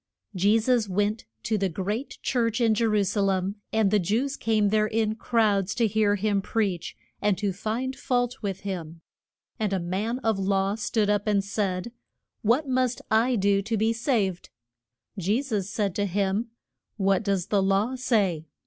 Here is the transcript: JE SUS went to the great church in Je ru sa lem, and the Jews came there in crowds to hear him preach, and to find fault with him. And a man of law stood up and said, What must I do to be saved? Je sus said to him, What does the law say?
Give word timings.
JE 0.35 0.57
SUS 0.57 0.89
went 0.89 1.25
to 1.43 1.59
the 1.59 1.69
great 1.69 2.17
church 2.23 2.59
in 2.59 2.73
Je 2.73 2.85
ru 2.85 3.03
sa 3.03 3.21
lem, 3.21 3.57
and 3.71 3.91
the 3.91 3.99
Jews 3.99 4.35
came 4.35 4.69
there 4.69 4.87
in 4.87 5.13
crowds 5.13 5.75
to 5.75 5.85
hear 5.85 6.15
him 6.15 6.41
preach, 6.41 6.97
and 7.21 7.37
to 7.37 7.53
find 7.53 7.95
fault 7.95 8.37
with 8.41 8.61
him. 8.61 9.01
And 9.59 9.73
a 9.73 9.79
man 9.79 10.17
of 10.23 10.39
law 10.39 10.73
stood 10.73 11.11
up 11.11 11.27
and 11.27 11.43
said, 11.43 11.91
What 12.41 12.67
must 12.67 13.03
I 13.11 13.35
do 13.35 13.61
to 13.61 13.77
be 13.77 13.93
saved? 13.93 14.49
Je 15.19 15.43
sus 15.43 15.69
said 15.69 15.93
to 15.97 16.07
him, 16.07 16.49
What 16.97 17.21
does 17.21 17.49
the 17.49 17.61
law 17.61 17.93
say? 17.93 18.47